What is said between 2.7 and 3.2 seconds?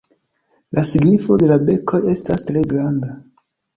granda.